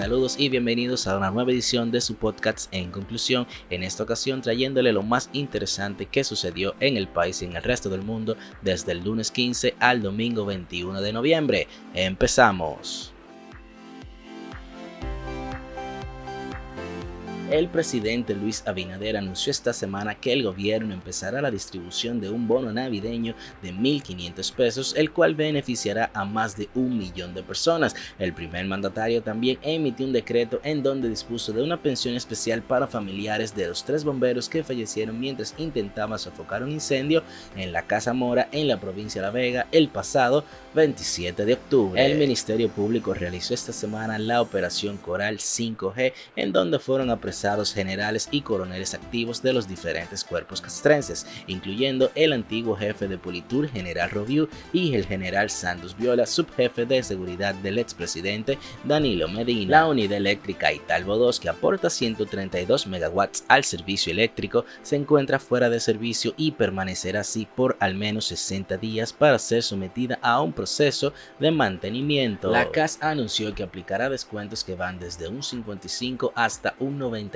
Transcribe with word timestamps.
Saludos 0.00 0.36
y 0.38 0.48
bienvenidos 0.48 1.06
a 1.06 1.18
una 1.18 1.30
nueva 1.30 1.52
edición 1.52 1.90
de 1.90 2.00
su 2.00 2.14
podcast 2.14 2.72
En 2.72 2.90
Conclusión, 2.90 3.46
en 3.68 3.82
esta 3.82 4.02
ocasión 4.02 4.40
trayéndole 4.40 4.94
lo 4.94 5.02
más 5.02 5.28
interesante 5.34 6.06
que 6.06 6.24
sucedió 6.24 6.74
en 6.80 6.96
el 6.96 7.06
país 7.06 7.42
y 7.42 7.44
en 7.44 7.54
el 7.54 7.62
resto 7.62 7.90
del 7.90 8.00
mundo 8.00 8.34
desde 8.62 8.92
el 8.92 9.04
lunes 9.04 9.30
15 9.30 9.74
al 9.78 10.00
domingo 10.00 10.46
21 10.46 11.02
de 11.02 11.12
noviembre. 11.12 11.68
Empezamos. 11.92 13.09
El 17.50 17.66
presidente 17.66 18.32
Luis 18.36 18.62
Abinader 18.64 19.16
anunció 19.16 19.50
esta 19.50 19.72
semana 19.72 20.14
que 20.14 20.32
el 20.32 20.44
gobierno 20.44 20.94
empezará 20.94 21.42
la 21.42 21.50
distribución 21.50 22.20
de 22.20 22.30
un 22.30 22.46
bono 22.46 22.72
navideño 22.72 23.34
de 23.60 23.72
1.500 23.72 24.54
pesos, 24.54 24.94
el 24.96 25.10
cual 25.10 25.34
beneficiará 25.34 26.12
a 26.14 26.24
más 26.24 26.56
de 26.56 26.68
un 26.76 26.96
millón 26.96 27.34
de 27.34 27.42
personas. 27.42 27.96
El 28.20 28.34
primer 28.34 28.66
mandatario 28.66 29.20
también 29.20 29.58
emitió 29.62 30.06
un 30.06 30.12
decreto 30.12 30.60
en 30.62 30.84
donde 30.84 31.08
dispuso 31.08 31.52
de 31.52 31.64
una 31.64 31.82
pensión 31.82 32.14
especial 32.14 32.62
para 32.62 32.86
familiares 32.86 33.52
de 33.56 33.66
los 33.66 33.84
tres 33.84 34.04
bomberos 34.04 34.48
que 34.48 34.62
fallecieron 34.62 35.18
mientras 35.18 35.56
intentaban 35.58 36.20
sofocar 36.20 36.62
un 36.62 36.70
incendio 36.70 37.24
en 37.56 37.72
la 37.72 37.82
Casa 37.82 38.12
Mora 38.12 38.48
en 38.52 38.68
la 38.68 38.78
provincia 38.78 39.20
de 39.20 39.26
La 39.26 39.32
Vega 39.32 39.66
el 39.72 39.88
pasado 39.88 40.44
27 40.76 41.44
de 41.44 41.54
octubre. 41.54 42.06
El 42.06 42.16
Ministerio 42.16 42.68
Público 42.68 43.12
realizó 43.12 43.54
esta 43.54 43.72
semana 43.72 44.20
la 44.20 44.40
operación 44.40 44.98
Coral 44.98 45.38
5G 45.38 46.12
en 46.36 46.52
donde 46.52 46.78
fueron 46.78 47.10
apresados 47.10 47.39
generales 47.72 48.28
y 48.30 48.42
coroneles 48.42 48.94
activos 48.94 49.42
de 49.42 49.52
los 49.52 49.68
diferentes 49.68 50.24
cuerpos 50.24 50.60
castrenses, 50.60 51.26
incluyendo 51.46 52.10
el 52.14 52.32
antiguo 52.32 52.76
jefe 52.76 53.08
de 53.08 53.18
Politur, 53.18 53.68
general 53.68 54.10
Roviu, 54.10 54.48
y 54.72 54.94
el 54.94 55.06
general 55.06 55.50
Santos 55.50 55.96
Viola, 55.96 56.26
subjefe 56.26 56.86
de 56.86 57.02
seguridad 57.02 57.54
del 57.54 57.78
expresidente 57.78 58.58
Danilo 58.84 59.28
Medina. 59.28 59.70
La 59.70 59.86
unidad 59.86 60.18
eléctrica 60.18 60.72
Italvo 60.72 61.16
2, 61.16 61.40
que 61.40 61.48
aporta 61.48 61.90
132 61.90 62.86
megawatts 62.86 63.44
al 63.48 63.64
servicio 63.64 64.12
eléctrico, 64.12 64.64
se 64.82 64.96
encuentra 64.96 65.38
fuera 65.38 65.70
de 65.70 65.80
servicio 65.80 66.34
y 66.36 66.52
permanecerá 66.52 67.20
así 67.20 67.46
por 67.56 67.76
al 67.80 67.94
menos 67.94 68.26
60 68.26 68.76
días 68.76 69.12
para 69.12 69.38
ser 69.38 69.62
sometida 69.62 70.18
a 70.22 70.40
un 70.42 70.52
proceso 70.52 71.12
de 71.38 71.50
mantenimiento. 71.50 72.50
La 72.50 72.70
CAS 72.70 72.98
anunció 73.00 73.54
que 73.54 73.62
aplicará 73.62 74.08
descuentos 74.08 74.64
que 74.64 74.74
van 74.74 74.98
desde 74.98 75.28
un 75.28 75.42
55 75.42 76.32
hasta 76.34 76.74
un 76.78 76.98
90 76.98 77.29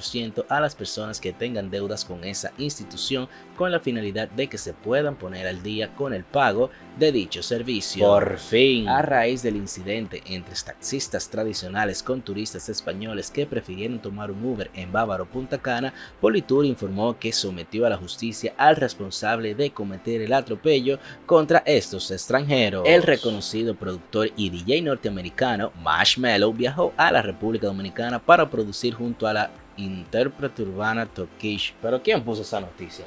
ciento 0.00 0.46
a 0.48 0.60
las 0.60 0.74
personas 0.74 1.20
que 1.20 1.32
tengan 1.32 1.70
deudas 1.70 2.04
con 2.04 2.24
esa 2.24 2.52
institución 2.58 3.28
con 3.56 3.70
la 3.70 3.80
finalidad 3.80 4.28
de 4.28 4.48
que 4.48 4.58
se 4.58 4.72
puedan 4.72 5.16
poner 5.16 5.46
al 5.46 5.62
día 5.62 5.94
con 5.94 6.14
el 6.14 6.24
pago 6.24 6.70
de 6.98 7.12
dicho 7.12 7.42
servicio. 7.42 8.06
Por 8.06 8.38
fin, 8.38 8.88
a 8.88 9.02
raíz 9.02 9.42
del 9.42 9.56
incidente 9.56 10.22
entre 10.26 10.54
taxistas 10.64 11.28
tradicionales 11.28 12.02
con 12.02 12.22
turistas 12.22 12.68
españoles 12.68 13.30
que 13.30 13.46
prefirieron 13.46 13.98
tomar 13.98 14.30
un 14.30 14.44
Uber 14.44 14.70
en 14.74 14.92
Bávaro 14.92 15.26
Punta 15.26 15.58
Cana, 15.58 15.92
Politur 16.20 16.64
informó 16.64 17.18
que 17.18 17.32
sometió 17.32 17.86
a 17.86 17.90
la 17.90 17.96
justicia 17.96 18.54
al 18.56 18.76
responsable 18.76 19.54
de 19.54 19.70
cometer 19.70 20.20
el 20.20 20.32
atropello 20.32 20.98
contra 21.26 21.62
estos 21.66 22.10
extranjeros. 22.10 22.84
El 22.86 23.02
reconocido 23.02 23.74
productor 23.74 24.30
y 24.36 24.50
DJ 24.50 24.82
norteamericano 24.82 25.72
Marshmello 25.82 26.52
viajó 26.52 26.92
a 26.96 27.10
la 27.10 27.22
República 27.22 27.66
Dominicana 27.66 28.18
para 28.18 28.48
producir 28.48 28.94
junto 28.94 29.26
a 29.26 29.32
la 29.32 29.50
intérprete 29.76 30.62
urbana 30.62 31.06
Tokish. 31.06 31.74
Pero 31.80 32.02
¿quién 32.02 32.22
puso 32.22 32.42
esa 32.42 32.60
noticia? 32.60 33.04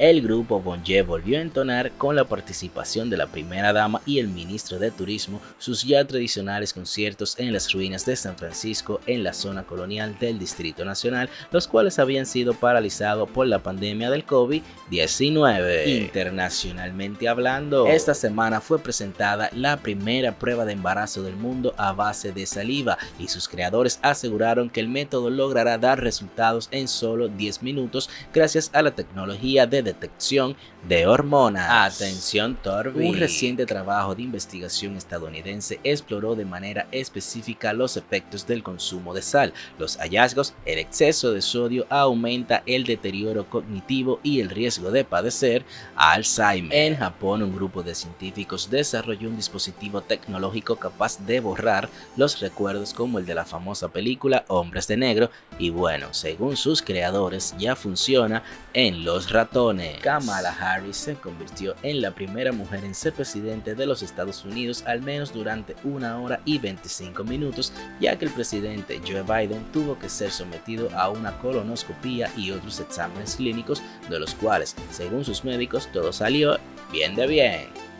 el 0.00 0.22
grupo 0.22 0.62
Bonje 0.62 1.02
volvió 1.02 1.36
a 1.36 1.42
entonar 1.42 1.92
con 1.98 2.16
la 2.16 2.24
participación 2.24 3.10
de 3.10 3.18
la 3.18 3.26
primera 3.26 3.74
dama 3.74 4.00
y 4.06 4.18
el 4.18 4.28
ministro 4.28 4.78
de 4.78 4.90
Turismo 4.90 5.42
sus 5.58 5.82
ya 5.82 6.02
tradicionales 6.06 6.72
conciertos 6.72 7.38
en 7.38 7.52
las 7.52 7.70
ruinas 7.70 8.06
de 8.06 8.16
San 8.16 8.34
Francisco 8.38 9.02
en 9.06 9.22
la 9.22 9.34
zona 9.34 9.64
colonial 9.64 10.18
del 10.18 10.38
Distrito 10.38 10.86
Nacional, 10.86 11.28
los 11.50 11.68
cuales 11.68 11.98
habían 11.98 12.24
sido 12.24 12.54
paralizados 12.54 13.28
por 13.28 13.46
la 13.46 13.58
pandemia 13.58 14.08
del 14.08 14.24
COVID-19. 14.24 15.86
Internacionalmente 15.86 17.28
hablando, 17.28 17.86
esta 17.86 18.14
semana 18.14 18.62
fue 18.62 18.78
presentada 18.78 19.50
la 19.52 19.76
primera 19.76 20.38
prueba 20.38 20.64
de 20.64 20.72
embarazo 20.72 21.22
del 21.22 21.36
mundo 21.36 21.74
a 21.76 21.92
base 21.92 22.32
de 22.32 22.46
saliva 22.46 22.96
y 23.18 23.28
sus 23.28 23.48
creadores 23.48 23.98
aseguraron 24.00 24.70
que 24.70 24.80
el 24.80 24.88
método 24.88 25.28
logrará 25.28 25.76
dar 25.76 26.00
resultados 26.10 26.68
en 26.72 26.88
solo 26.88 27.28
10 27.28 27.62
minutos 27.62 28.10
gracias 28.34 28.70
a 28.72 28.82
la 28.82 28.90
tecnología 28.90 29.66
de 29.66 29.82
detección 29.82 30.56
de 30.88 31.06
hormonas. 31.06 31.94
Atención 31.94 32.56
Torbi. 32.56 33.08
Un 33.08 33.18
reciente 33.18 33.66
trabajo 33.66 34.14
de 34.14 34.22
investigación 34.22 34.96
estadounidense 34.96 35.80
exploró 35.84 36.34
de 36.34 36.44
manera 36.44 36.86
específica 36.90 37.72
los 37.72 37.96
efectos 37.96 38.46
del 38.46 38.62
consumo 38.62 39.14
de 39.14 39.22
sal. 39.22 39.52
Los 39.78 39.96
hallazgos, 39.98 40.54
el 40.64 40.78
exceso 40.78 41.32
de 41.32 41.42
sodio 41.42 41.86
aumenta 41.90 42.62
el 42.66 42.84
deterioro 42.84 43.48
cognitivo 43.48 44.20
y 44.22 44.40
el 44.40 44.50
riesgo 44.50 44.90
de 44.90 45.04
padecer 45.04 45.64
Alzheimer. 45.96 46.72
En 46.72 46.96
Japón, 46.96 47.42
un 47.42 47.54
grupo 47.54 47.82
de 47.82 47.94
científicos 47.94 48.70
desarrolló 48.70 49.28
un 49.28 49.36
dispositivo 49.36 50.00
tecnológico 50.00 50.76
capaz 50.76 51.18
de 51.26 51.40
borrar 51.40 51.88
los 52.16 52.40
recuerdos 52.40 52.94
como 52.94 53.18
el 53.18 53.26
de 53.26 53.34
la 53.34 53.44
famosa 53.44 53.88
película 53.88 54.44
Hombres 54.48 54.86
de 54.86 54.96
Negro 54.96 55.30
y 55.58 55.70
bueno, 55.70 56.08
según 56.12 56.56
sus 56.56 56.82
creadores 56.82 57.54
ya 57.58 57.76
funciona 57.76 58.42
en 58.72 59.04
los 59.04 59.30
ratones. 59.30 59.98
Kamala 60.00 60.52
Harris 60.70 60.96
se 60.96 61.14
convirtió 61.14 61.74
en 61.82 62.00
la 62.00 62.12
primera 62.12 62.52
mujer 62.52 62.84
en 62.84 62.94
ser 62.94 63.12
presidente 63.12 63.74
de 63.74 63.86
los 63.86 64.02
Estados 64.02 64.44
Unidos 64.44 64.84
al 64.86 65.02
menos 65.02 65.32
durante 65.32 65.76
una 65.84 66.18
hora 66.20 66.40
y 66.44 66.58
25 66.58 67.24
minutos, 67.24 67.72
ya 68.00 68.16
que 68.16 68.26
el 68.26 68.30
presidente 68.30 69.00
Joe 69.06 69.22
Biden 69.22 69.64
tuvo 69.72 69.98
que 69.98 70.08
ser 70.08 70.30
sometido 70.30 70.88
a 70.96 71.10
una 71.10 71.36
colonoscopia 71.38 72.30
y 72.36 72.50
otros 72.50 72.80
exámenes 72.80 73.36
clínicos, 73.36 73.82
de 74.08 74.20
los 74.20 74.34
cuales, 74.34 74.76
según 74.90 75.24
sus 75.24 75.44
médicos, 75.44 75.88
todo 75.92 76.12
salió 76.12 76.58
bien 76.92 77.14
de 77.14 77.26
bien. 77.26 77.90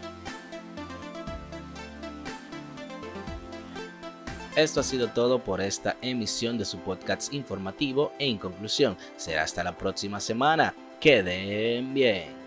Esto 4.57 4.81
ha 4.81 4.83
sido 4.83 5.09
todo 5.09 5.39
por 5.39 5.61
esta 5.61 5.97
emisión 6.03 6.59
de 6.59 6.65
su 6.65 6.79
podcast 6.79 7.33
informativo 7.33 8.13
en 8.19 8.37
conclusión, 8.37 8.97
será 9.17 9.45
hasta 9.45 9.65
la 9.65 9.77
próxima 9.77 10.21
semana. 10.21 10.75
Queden 11.01 11.95
bien. 11.95 12.40